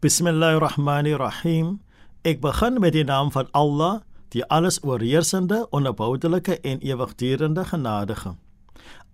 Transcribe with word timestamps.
Bismillahirrahmanirrahim. 0.00 1.80
Ek 2.22 2.40
begin 2.40 2.78
met 2.78 2.92
die 2.92 3.04
naam 3.04 3.32
van 3.34 3.48
Allah, 3.50 4.00
die 4.30 4.46
alles 4.46 4.78
oorheersende, 4.84 5.66
onverboudelike 5.70 6.60
en 6.60 6.78
ewigdurende 6.78 7.64
genadige. 7.64 8.36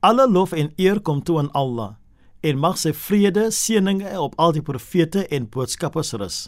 Alle 0.01 0.31
lof 0.31 0.53
en 0.53 0.73
eer 0.77 1.01
kom 1.01 1.23
toe 1.23 1.39
aan 1.39 1.53
Allah 1.53 2.02
en 2.43 2.59
mag 2.59 2.79
sy 2.79 2.91
vrede, 2.97 3.51
seëninge 3.55 4.11
op 4.19 4.35
al 4.43 4.55
die 4.57 4.65
profete 4.67 5.23
en 5.31 5.47
boodskappers 5.51 6.13
rus. 6.19 6.39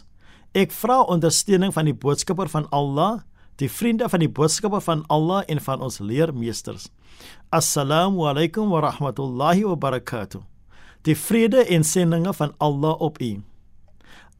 Ek 0.55 0.71
vra 0.75 1.01
ondersteuning 1.11 1.73
van 1.75 1.87
die 1.87 1.95
boodskapper 1.95 2.51
van 2.51 2.67
Allah, 2.75 3.23
die 3.59 3.71
vriende 3.71 4.07
van 4.11 4.23
die 4.23 4.31
boodskapper 4.31 4.83
van 4.83 5.03
Allah 5.11 5.43
en 5.51 5.59
van 5.63 5.83
ons 5.83 5.99
leermeesters. 6.03 6.89
Assalamu 7.55 8.27
alaykum 8.27 8.71
wa 8.71 8.83
rahmatullahi 8.83 9.63
wa 9.67 9.75
barakatuh. 9.79 10.43
Die 11.07 11.15
vrede 11.15 11.63
en 11.71 11.83
seëninge 11.83 12.33
van 12.35 12.55
Allah 12.59 12.99
op 12.99 13.21
u. 13.21 13.37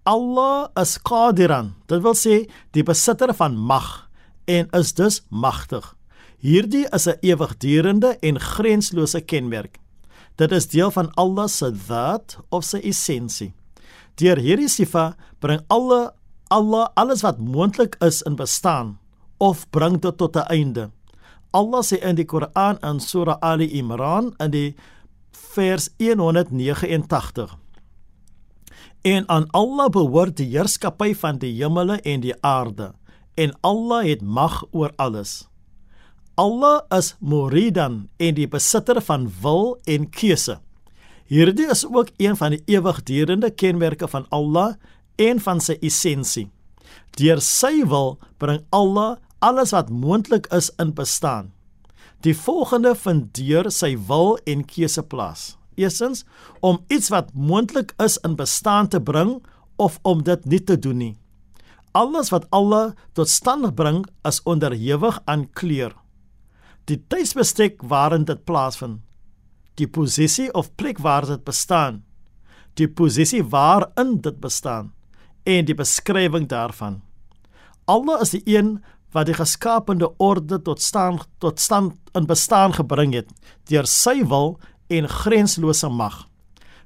Allah 0.05 0.67
is 0.79 0.97
Qadiran, 1.01 1.73
dit 1.89 2.01
wil 2.03 2.13
sê 2.13 2.43
die 2.77 2.83
besitter 2.85 3.31
van 3.33 3.55
mag 3.57 4.05
en 4.45 4.67
is 4.77 4.93
dus 4.93 5.23
magtig. 5.29 5.95
Hierdie 6.37 6.85
is 6.93 7.07
'n 7.07 7.17
ewigdurende 7.21 8.17
en 8.21 8.39
grenslose 8.39 9.21
kenmerk. 9.21 9.79
Dit 10.35 10.51
is 10.51 10.67
deel 10.67 10.91
van 10.91 11.13
Allah 11.15 11.47
se 11.47 11.71
daad 11.87 12.37
of 12.49 12.63
sy 12.67 12.81
essensie. 12.83 13.53
Deur 14.19 14.39
hierdie 14.39 14.69
sifa 14.71 15.15
bring 15.39 15.61
alle 15.67 16.13
Allah 16.53 16.91
alles 16.93 17.23
wat 17.25 17.39
moontlik 17.39 17.95
is 18.05 18.21
in 18.21 18.35
bestaan 18.35 18.97
of 19.37 19.65
bring 19.69 19.97
dit 19.99 20.17
tot 20.17 20.35
'n 20.35 20.47
einde. 20.47 20.91
Allah 21.51 21.81
sê 21.83 21.97
in 22.03 22.15
die 22.15 22.25
Koran 22.25 22.77
in 22.83 22.99
Surah 22.99 23.37
Ali 23.41 23.67
Imran 23.79 24.33
in 24.39 24.51
die 24.51 24.75
vers 25.31 25.89
189 25.97 27.57
En 29.01 29.29
aan 29.29 29.45
Allah 29.51 29.89
behoort 29.89 30.37
die 30.37 30.49
heerskappy 30.49 31.13
van 31.15 31.37
die 31.37 31.53
hemele 31.53 31.99
en 32.01 32.23
die 32.23 32.33
aarde 32.41 32.93
en 33.35 33.51
Allah 33.61 34.05
het 34.07 34.21
mag 34.21 34.63
oor 34.71 34.93
alles. 34.95 35.45
Allah 36.35 36.81
is 36.91 37.13
Muridan 37.23 38.09
en 38.19 38.35
die 38.35 38.47
besitter 38.51 38.99
van 39.07 39.29
wil 39.39 39.77
en 39.87 40.09
keuse. 40.11 40.57
Hierdie 41.31 41.69
is 41.71 41.85
ook 41.87 42.11
een 42.19 42.35
van 42.35 42.51
die 42.51 42.75
ewigdurende 42.75 43.53
kenmerke 43.55 44.07
van 44.11 44.25
Allah 44.35 44.75
en 45.15 45.39
van 45.39 45.63
sy 45.63 45.77
essensie. 45.79 46.49
Deur 47.15 47.39
sy 47.39 47.85
wil 47.87 48.17
bring 48.37 48.65
Allah 48.75 49.15
alles 49.39 49.71
wat 49.71 49.87
moontlik 49.89 50.51
is 50.51 50.67
in 50.75 50.91
bestaan. 50.91 51.53
Die 52.27 52.35
volgende 52.35 52.95
vind 52.99 53.31
deur 53.39 53.71
sy 53.71 53.95
wil 53.95 54.35
en 54.43 54.67
keuse 54.67 55.07
plaas. 55.07 55.55
Eerstens 55.79 56.25
om 56.59 56.83
iets 56.91 57.13
wat 57.15 57.31
moontlik 57.31 57.95
is 58.03 58.19
in 58.27 58.35
bestaan 58.35 58.91
te 58.91 58.99
bring 58.99 59.37
of 59.79 59.99
om 60.03 60.23
dit 60.23 60.45
nie 60.45 60.63
te 60.63 60.75
doen 60.75 60.99
nie. 60.99 61.13
Alles 61.95 62.27
wat 62.35 62.51
Allah 62.51 62.91
tot 63.15 63.31
stand 63.31 63.71
bring 63.75 64.03
is 64.27 64.43
onderhewig 64.43 65.21
aan 65.23 65.47
kleur. 65.55 65.95
Die 66.85 66.99
tydsbestek 67.09 67.81
waarin 67.81 68.27
dit 68.29 68.43
plaasvind, 68.45 68.99
die 69.75 69.87
posisie 69.87 70.51
of 70.53 70.69
plek 70.77 70.99
waar 71.01 71.25
dit 71.25 71.41
bestaan, 71.43 72.03
die 72.77 72.87
posisie 72.87 73.41
waarin 73.43 74.19
dit 74.21 74.37
bestaan 74.39 74.91
en 75.43 75.65
die 75.65 75.75
beskrywing 75.75 76.45
daarvan. 76.51 77.01
Allah 77.89 78.21
is 78.21 78.35
die 78.35 78.43
een 78.45 78.77
wat 79.15 79.29
die 79.29 79.37
geskaapte 79.37 80.11
orde 80.21 80.59
tot 80.61 80.81
stand 80.81 81.25
tot 81.39 81.59
stand 81.59 81.97
in 82.13 82.27
bestaan 82.29 82.73
gebring 82.75 83.15
het 83.15 83.33
deur 83.69 83.87
sy 83.89 84.21
wil 84.27 84.59
en 84.93 85.09
grenslose 85.09 85.89
mag. 85.89 86.27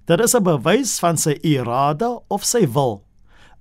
Dit 0.08 0.22
is 0.24 0.36
'n 0.36 0.44
bewys 0.44 1.00
van 1.00 1.18
sy 1.18 1.36
irade 1.44 2.22
of 2.30 2.46
sy 2.46 2.68
wil. 2.68 3.04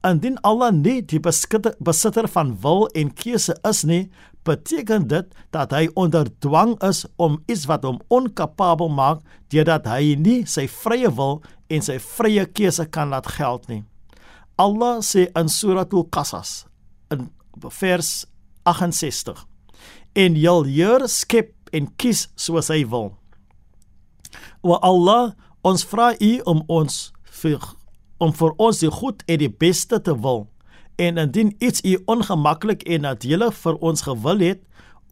Indien 0.06 0.38
Allah 0.46 0.70
nie 0.70 1.00
die 1.02 1.18
besitter 1.18 2.28
van 2.30 2.52
wil 2.62 2.86
en 2.94 3.10
keuse 3.10 3.56
is 3.66 3.82
nie, 3.82 4.04
beteken 4.46 5.08
dit 5.10 5.26
dat 5.52 5.74
hy 5.74 5.88
onder 5.98 6.28
dwang 6.40 6.76
is 6.86 7.04
om 7.16 7.40
iets 7.50 7.66
wat 7.68 7.84
hom 7.84 7.98
onkapabel 8.14 8.88
maak 8.88 9.24
deurdat 9.52 9.88
hy 9.90 10.14
nie 10.16 10.40
sy 10.46 10.68
vrye 10.70 11.10
wil 11.18 11.40
en 11.68 11.84
sy 11.84 11.98
vrye 12.00 12.46
keuse 12.46 12.86
kan 12.94 13.10
laat 13.12 13.28
geld 13.36 13.66
nie. 13.68 13.82
Allah 14.58 15.02
sê 15.04 15.28
in 15.38 15.50
Suratul 15.50 16.06
Qasas 16.10 16.64
in 17.12 17.28
vers 17.80 18.26
68: 18.64 19.44
En 20.14 20.36
jy 20.36 20.56
leer 20.66 21.06
skep 21.10 21.54
en 21.72 21.90
kies 22.00 22.26
soos 22.36 22.70
hy 22.72 22.84
wil. 22.88 23.12
O 24.62 24.78
Allah, 24.82 25.34
ons 25.62 25.84
vra 25.86 26.12
U 26.14 26.32
om 26.50 26.64
ons 26.68 27.00
vir 27.42 27.62
om 28.18 28.32
vir 28.34 28.54
ons 28.58 28.80
die 28.82 28.90
goed 28.90 29.22
en 29.26 29.38
die 29.40 29.50
beste 29.50 30.00
te 30.02 30.14
wil. 30.20 30.46
En 30.98 31.18
indien 31.22 31.54
iets 31.58 31.82
U 31.86 31.94
ongemaklik 32.10 32.82
en 32.82 33.06
nadelig 33.06 33.54
vir 33.62 33.78
ons 33.78 34.02
gewil 34.02 34.42
het, 34.42 34.64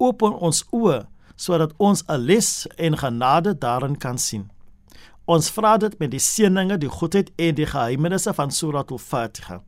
open 0.03 0.34
ons 0.34 0.65
oë 0.75 1.06
sodat 1.37 1.72
ons 1.77 2.03
'n 2.09 2.17
les 2.17 2.67
en 2.77 2.97
genade 2.97 3.59
daarin 3.59 3.97
kan 3.97 4.19
sien. 4.19 4.50
Ons 5.25 5.50
vra 5.50 5.77
dit 5.77 5.99
met 5.99 6.11
die 6.11 6.21
seëninge, 6.21 6.78
die 6.78 6.89
goedheid 6.89 7.31
en 7.37 7.55
die 7.55 7.67
geheimenisse 7.67 8.34
van 8.34 8.50
Surah 8.50 8.84
Al-Fatiha. 8.91 9.62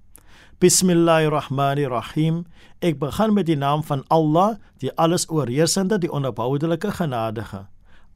Bismillahirrahmanirrahim. 0.58 2.46
Ek 2.80 2.98
begin 2.98 3.32
met 3.34 3.46
die 3.46 3.56
naam 3.56 3.82
van 3.82 4.04
Allah, 4.08 4.56
die 4.78 4.92
alles 4.96 5.28
oorheersende, 5.28 5.98
die 5.98 6.12
onverboudelike 6.12 6.90
genadige. 6.90 7.66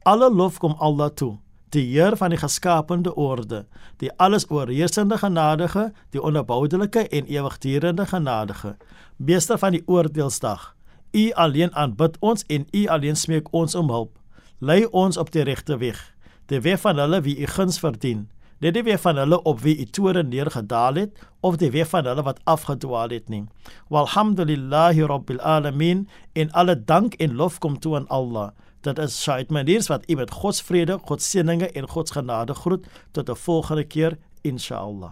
Alle 0.03 0.33
lof 0.33 0.57
kom 0.57 0.75
Allah 0.79 1.09
toe 1.09 1.42
die 1.73 1.85
Heer 1.89 2.17
van 2.17 2.29
die 2.33 2.37
geskaapte 2.37 3.15
orde, 3.15 3.65
die 3.97 4.11
alles 4.21 4.45
oorheersende 4.49 5.17
genadige, 5.17 5.91
die 6.13 6.21
onverboudelike 6.21 7.07
en 7.09 7.25
ewigdurende 7.25 8.05
genadige, 8.05 8.75
meester 9.17 9.57
van 9.57 9.71
die 9.71 9.83
oordeelsdag. 9.85 10.75
U 11.13 11.31
alleen 11.31 11.73
aanbid 11.75 12.17
ons 12.19 12.45
en 12.47 12.67
u 12.71 12.85
alleen 12.87 13.15
smeek 13.15 13.49
ons 13.51 13.75
om 13.75 13.89
hulp. 13.89 14.17
Lei 14.59 14.85
ons 14.85 15.17
op 15.17 15.31
die 15.31 15.43
regte 15.43 15.77
weg, 15.77 15.99
die 16.45 16.61
weg 16.61 16.79
van 16.79 16.97
hulle 16.97 17.21
wie 17.21 17.37
u 17.39 17.47
guns 17.47 17.79
verdien. 17.79 18.29
Dit 18.63 18.77
die 18.77 18.83
weg 18.83 19.01
van 19.03 19.17
hulle 19.19 19.41
op 19.43 19.59
wie 19.59 19.75
u 19.77 19.85
toore 19.91 20.21
neergedaal 20.23 20.95
het 20.95 21.19
of 21.43 21.57
die 21.59 21.71
weg 21.71 21.89
van 21.91 22.05
hulle 22.07 22.23
wat 22.23 22.39
afgedwaal 22.47 23.11
het 23.11 23.27
nie. 23.29 23.43
Walhamdulillahi 23.91 25.03
rabbil 25.03 25.41
alamin 25.41 26.05
in 26.31 26.51
alle 26.51 26.77
dank 26.83 27.13
en 27.13 27.35
lof 27.35 27.57
kom 27.59 27.75
toe 27.79 27.95
aan 27.95 28.07
Allah. 28.07 28.53
Dit 28.81 28.97
is 29.03 29.21
Shaid 29.21 29.51
Maniers 29.51 29.87
wat 29.91 30.09
u 30.09 30.15
met 30.15 30.31
God 30.31 30.55
se 30.55 30.63
vrede, 30.63 30.97
God 31.03 31.21
se 31.21 31.29
seëninge 31.29 31.71
en 31.71 31.89
God 31.89 32.07
se 32.07 32.13
genade 32.13 32.53
groet 32.53 32.87
tot 33.11 33.29
'n 33.29 33.35
volgende 33.35 33.83
keer 33.83 34.17
inshallah. 34.41 35.11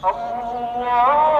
Allah 0.00 1.31